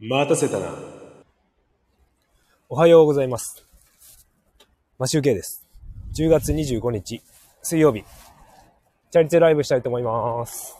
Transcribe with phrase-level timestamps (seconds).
[0.00, 0.72] 待たせたな。
[2.68, 3.64] おはようございます。
[4.96, 5.66] マシュウケイです。
[6.16, 7.20] 10月25日、
[7.62, 8.04] 水曜日、
[9.10, 10.76] チャリティーライブしたいと思います。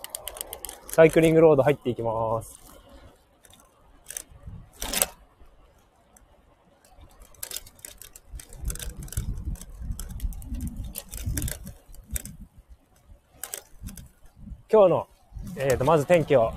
[0.92, 2.60] サイクリングロード入っていきます。
[14.70, 15.08] 今日の、
[15.56, 16.52] えーと、まず天気を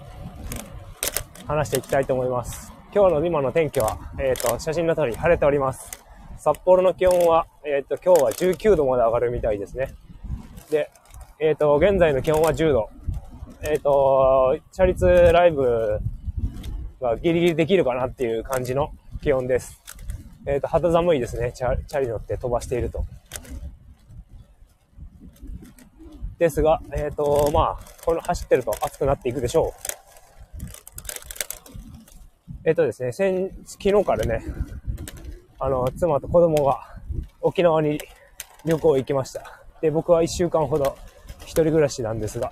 [1.48, 2.72] 話していきたいと思います。
[2.94, 6.04] 今日の今の天気は、えっ、と、写真の通り晴れております。
[6.38, 9.94] 札幌の気温は、えっ、と、今日は19度まで上がるみたいですね。
[10.70, 10.90] で、
[11.40, 12.90] えっ、と、現在の気温は10度。
[13.64, 16.00] えっ、と、チャリツライブ
[17.00, 19.80] がギリギリできるかなっていう感じの気温です。
[20.46, 21.52] えっ、と、肌寒いですね。
[21.54, 23.06] チャチャリ乗って飛ばしていると。
[26.40, 30.01] ですが、えっ、と、まあ、この走ってると暑くなっていくでしょう。
[32.64, 34.46] えっとですね、先、昨日からね、
[35.60, 36.80] あの、妻と子供が
[37.42, 38.00] 沖縄に
[38.66, 39.64] 旅行行きました。
[39.82, 40.96] で、僕は一週間ほど
[41.42, 42.52] 一人暮らしなんですが、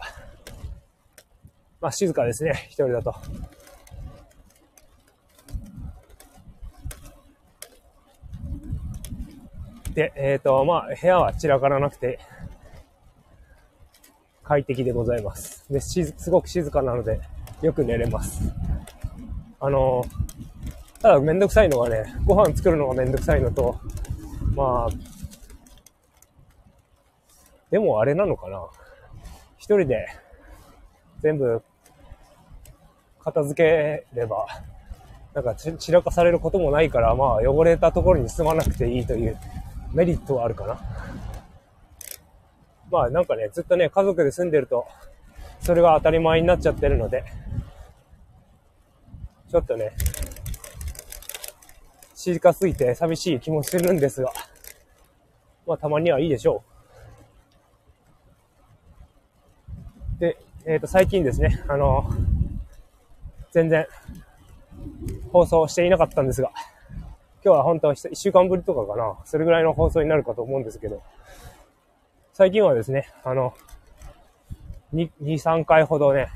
[1.80, 3.14] まあ静かですね、一人だと。
[9.94, 12.20] で、えっ、と、まあ部屋は散らからなくて、
[14.44, 15.72] 快適でございます。
[15.72, 17.22] で、すごく静かなので、
[17.62, 18.42] よく寝れます。
[19.62, 20.06] あの、
[21.02, 23.80] ただめんどくさいのはね、ご飯作るのがめんどくさいのと、
[24.56, 24.90] まあ、
[27.70, 28.66] でもあれなのかな。
[29.58, 30.08] 一人で
[31.22, 31.62] 全部
[33.20, 34.48] 片付ければ、
[35.34, 39.38] なんか散らかされることもないから、まあ汚れたところに住まなくていいという
[39.94, 40.80] メリットはあるかな。
[42.90, 44.88] まあなんかね、ずっとね、家族で住んでると、
[45.60, 47.24] それが当たり前になっちゃってるので、
[49.50, 49.94] ちょっとね、
[52.14, 54.32] 静かすぎて寂しい気もするんですが、
[55.66, 56.64] まあたまにはいいでしょ
[60.18, 60.20] う。
[60.20, 62.08] で、えっ、と、最近ですね、あの、
[63.52, 63.88] 全然
[65.32, 66.52] 放送していなかったんですが、
[67.44, 71.02] 今日は本当は一週間ぶりとかかな、それぐらいの放送になるかと思うんですけど、
[72.34, 73.56] 最近はですね、あの、
[74.94, 76.28] 2、2 3回ほどね、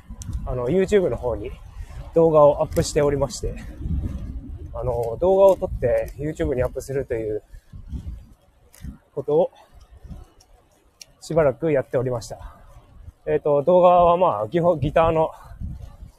[0.46, 1.52] あの、YouTube の方に
[2.14, 3.54] 動画をアップしておりまして、
[4.72, 7.42] あの、動画を撮って YouTube にアップするという
[9.14, 9.50] ことを
[11.20, 12.56] しばらくやっておりました。
[13.26, 15.30] えっ、と、動画はまあ、ギホギターの、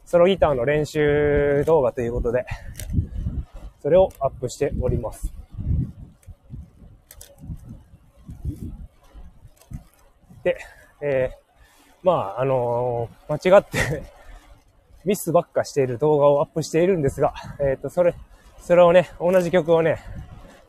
[0.06, 2.46] ソロギターの練習動画ということで、
[3.82, 5.32] それをアップしております。
[10.44, 10.58] で、
[11.02, 11.38] えー、
[12.04, 14.15] まあ、あのー間違って
[15.06, 18.16] ミスばっかしている動画をアップしているんですが、えっ、と、それ、
[18.60, 20.00] それをね、同じ曲をね、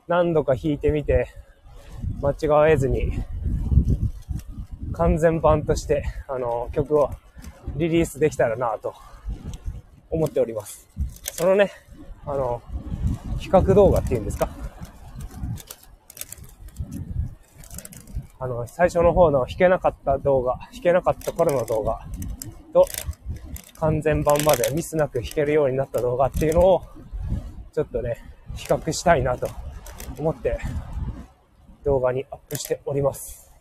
[0.08, 1.28] 何度か弾いてみて、
[2.20, 3.12] 間違えずに、
[4.92, 7.10] 完全版として、あの、曲を
[7.76, 8.94] リリースできたらなと
[10.10, 10.86] 思っております。
[11.32, 11.72] そのね、
[12.26, 12.62] あの、
[13.38, 14.48] 比較動画っていうんですか
[18.38, 22.06] あの、最初の方の弾けなかった動画、弾けなかった頃の動画
[22.74, 22.84] と、
[23.78, 26.82] 完全版までミスなく弾けるようになった動画っていうのを、
[27.72, 28.22] ちょっとね、
[28.54, 29.48] 比較したいなと
[30.19, 30.59] 思って、
[31.84, 33.53] 動画にアップしております。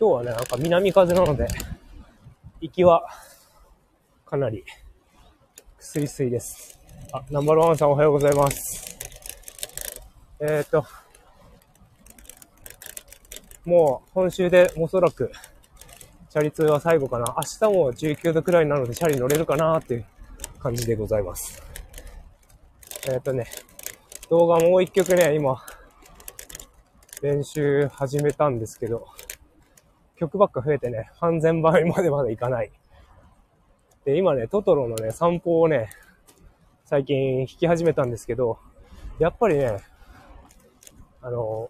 [0.00, 1.48] 今日はね、なんか南風なので、
[2.60, 3.08] 行きは、
[4.26, 4.64] かなり、
[5.78, 6.78] すいすいです。
[7.12, 8.96] あ、ナンバーワンさんおはようございます。
[10.40, 10.84] えっ、ー、と、
[13.68, 15.30] もう今週でおそらく、
[16.30, 17.34] チャリ通は最後かな。
[17.36, 20.06] 明日も19度くらいなのでチャリ乗れるかなっていう
[20.58, 21.62] 感じでございます。
[23.08, 23.46] えっ、ー、とね、
[24.30, 25.62] 動画もう一曲ね、今、
[27.20, 29.06] 練習始めたんですけど、
[30.16, 32.72] 曲ばっか増えてね、完全版までまだいかない。
[34.06, 35.90] で、今ね、トトロのね、散歩をね、
[36.86, 38.58] 最近弾き始めたんですけど、
[39.18, 39.76] やっぱりね、
[41.20, 41.68] あの、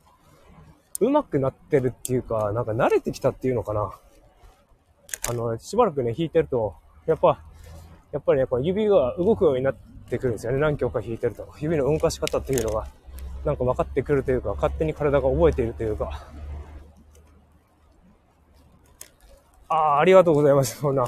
[1.01, 3.93] 上手くなってるっていうか、なんか慣れてきたっていうのかな。
[5.31, 6.75] あの、しばらくね、弾いてると、
[7.07, 7.41] やっぱ、
[8.13, 9.75] やっぱりね、こう指が動くようになっ
[10.11, 10.59] てくるんですよね。
[10.59, 11.49] 何曲か弾いてると。
[11.61, 12.87] 指の動かし方っていうのが、
[13.45, 16.27] なんか分かってくるというか、勝手に体が覚えているというか。
[19.69, 20.77] ああ、ありがとうございます。
[20.77, 21.07] そんな、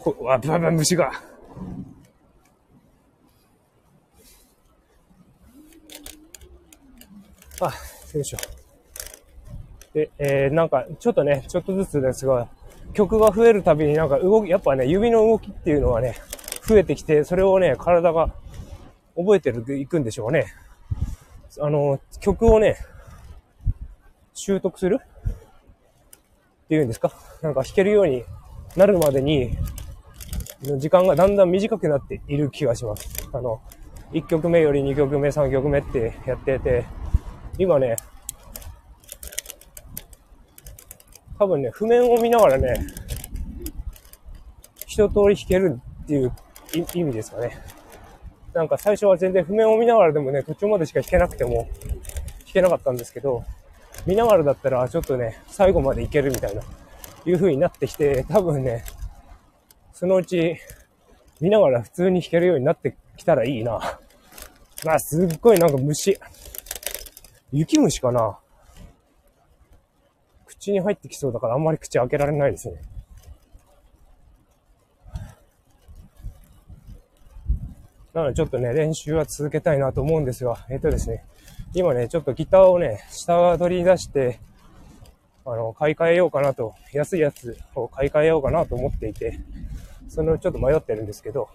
[0.00, 1.12] こわ、ばば、虫が。
[7.60, 7.72] あ、
[8.14, 8.59] よいしょ。
[9.94, 12.48] で、えー、なんか、ちょっとね、ちょっとずつですが、
[12.92, 16.14] 曲が増えるたびになんか動き、やっぱね、指の動きっていうのはね、
[16.66, 18.30] 増えてきて、それをね、体が
[19.16, 20.46] 覚えてる、いくんでしょうね。
[21.60, 22.76] あの、曲をね、
[24.34, 24.98] 習得する？
[25.02, 27.12] っていうんですか？
[27.42, 28.24] なんか弾けるように
[28.76, 29.56] なるまでに、
[30.78, 33.08] 時間がだんだん短くなっている気がします。
[33.32, 33.60] あの、
[34.12, 36.86] 1曲目より2曲目、3曲目ってやってて、
[37.58, 37.96] 今ね、
[41.40, 42.86] 多分ね、譜面を見ながらね、
[44.86, 46.32] 一通り弾けるっていう
[46.92, 47.56] 意味ですかね。
[48.52, 51.70] なんか最初は全然譜面を見ながらでもね、途中までしか弾けなくても、
[52.40, 53.42] 弾けなかったんですけど、
[54.04, 56.60] 見ながらだったらちょっとね、最後までいけるみたいな、
[57.24, 58.84] いう風になってきて、多分ね、
[59.94, 60.58] そのうち、
[61.40, 63.98] 見ながら普通に弾けるようになってきたらいいな。
[64.84, 66.18] まあ、すっごいなんか虫。
[67.50, 68.38] 雪虫かな
[70.60, 72.82] 口に入ってきそうだからあんまり口開けられないですね。
[78.12, 81.24] なのでちょっとね、練習は続けたいなと思うんですが、えっ、とですね、
[81.72, 84.40] 今ね、ちょっとギターをね、下取り出して、
[85.46, 89.40] あの、買い替えようかなと、安いやつを買い替えようかなと思っていて、
[90.08, 91.48] それをちょっと迷ってるんですけど、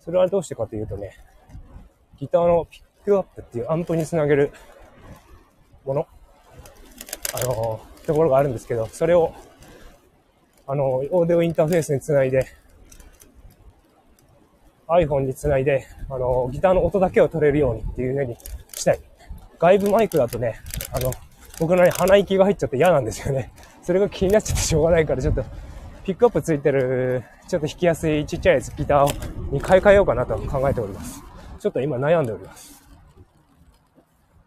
[0.00, 1.16] それはどうしてかというとね、
[2.18, 4.52] ギターのピックアップっていうアンプにつなげる
[5.86, 6.06] もの
[7.34, 9.34] あの、ところがあるんですけど、それを、
[10.66, 12.46] あの、オーディオインターフェースにつないで、
[14.88, 18.36] iPhone につないで、あの、ギターの音だけを取れるようにっていう風に
[18.74, 19.00] したい。
[19.58, 20.60] 外部マイクだとね、
[20.92, 21.12] あの、
[21.58, 23.52] 僕のね、鼻息が入っちゃって嫌なんですよね。
[23.82, 25.44] それが気になっちゃってしょうがないから、ちょっと、
[26.04, 31.22] ピックアップついてる、ちょっと弾きやすいちっちゃいやつ、ギターに買い替えようかなと考えております。
[31.58, 32.82] ちょっと今悩んでおります。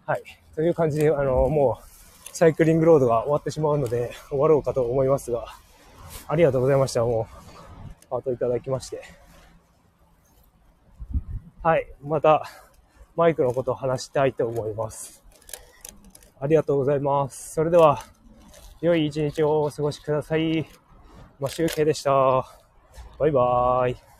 [0.07, 0.23] はい。
[0.55, 1.90] という感じで、あの、もう、
[2.33, 5.45] サイクリングロードが終わってしまうので、終わろうかと思いますが、
[6.27, 7.03] ありがとうございました。
[7.03, 9.03] もう、パートいただきまして。
[11.61, 11.87] はい。
[12.01, 12.43] また、
[13.15, 15.23] マイクのことを話したいと思います。
[16.39, 17.53] ありがとうございます。
[17.53, 18.03] それでは、
[18.81, 20.65] 良い一日をお過ごしください。
[21.39, 22.11] マシュウケイでした。
[23.19, 24.10] バイバーイ。